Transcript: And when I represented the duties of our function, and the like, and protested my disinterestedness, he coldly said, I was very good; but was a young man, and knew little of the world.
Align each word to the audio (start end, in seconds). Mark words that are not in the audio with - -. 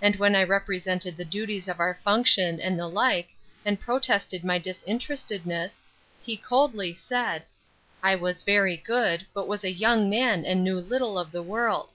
And 0.00 0.16
when 0.16 0.34
I 0.34 0.44
represented 0.44 1.14
the 1.18 1.26
duties 1.26 1.68
of 1.68 1.78
our 1.78 1.92
function, 1.92 2.58
and 2.58 2.78
the 2.78 2.86
like, 2.88 3.34
and 3.66 3.78
protested 3.78 4.42
my 4.42 4.58
disinterestedness, 4.58 5.84
he 6.22 6.38
coldly 6.38 6.94
said, 6.94 7.42
I 8.02 8.14
was 8.14 8.44
very 8.44 8.78
good; 8.78 9.26
but 9.34 9.46
was 9.46 9.64
a 9.64 9.70
young 9.70 10.08
man, 10.08 10.46
and 10.46 10.64
knew 10.64 10.78
little 10.80 11.18
of 11.18 11.32
the 11.32 11.42
world. 11.42 11.90